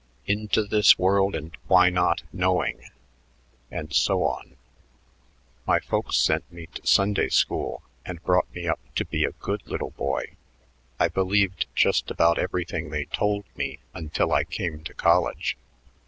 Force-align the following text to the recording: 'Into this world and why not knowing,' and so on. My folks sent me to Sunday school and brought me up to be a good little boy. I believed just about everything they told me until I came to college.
'Into 0.25 0.63
this 0.65 0.97
world 0.97 1.35
and 1.35 1.55
why 1.67 1.91
not 1.91 2.23
knowing,' 2.33 2.89
and 3.69 3.93
so 3.93 4.23
on. 4.23 4.57
My 5.67 5.79
folks 5.79 6.17
sent 6.17 6.51
me 6.51 6.65
to 6.73 6.87
Sunday 6.87 7.29
school 7.29 7.83
and 8.03 8.19
brought 8.23 8.51
me 8.51 8.67
up 8.67 8.79
to 8.95 9.05
be 9.05 9.23
a 9.25 9.31
good 9.33 9.61
little 9.67 9.91
boy. 9.91 10.37
I 10.99 11.07
believed 11.07 11.67
just 11.75 12.09
about 12.09 12.39
everything 12.39 12.89
they 12.89 13.05
told 13.05 13.45
me 13.55 13.77
until 13.93 14.31
I 14.33 14.43
came 14.43 14.83
to 14.85 14.95
college. 14.95 15.55